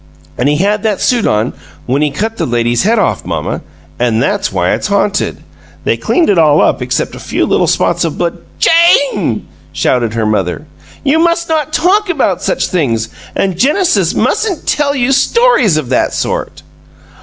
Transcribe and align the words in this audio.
"An' 0.35 0.47
he 0.47 0.55
had 0.55 0.81
that 0.81 0.99
suit 0.99 1.27
on 1.27 1.53
when 1.85 2.01
he 2.01 2.09
cut 2.09 2.37
the 2.37 2.47
lady's 2.47 2.81
head 2.81 2.97
off, 2.97 3.23
mamma, 3.23 3.61
an' 3.99 4.17
that's 4.17 4.51
why 4.51 4.71
it's 4.73 4.87
haunted. 4.87 5.43
They 5.83 5.95
cleaned 5.95 6.27
it 6.27 6.39
all 6.39 6.59
up 6.59 6.81
excep' 6.81 7.13
a 7.13 7.19
few 7.19 7.45
little 7.45 7.67
spots 7.67 8.03
of 8.03 8.17
bl" 8.17 8.29
"JANE!" 8.57 9.45
shouted 9.71 10.15
her 10.15 10.25
mother. 10.25 10.65
"You 11.03 11.19
must 11.19 11.49
not 11.49 11.71
talk 11.71 12.09
about 12.09 12.41
such 12.41 12.65
things, 12.65 13.09
and 13.35 13.59
Genesis 13.59 14.15
mustn't 14.15 14.65
tell, 14.65 14.95
you 14.95 15.11
stories 15.11 15.77
of 15.77 15.89
that 15.89 16.13
sort!" 16.15 16.63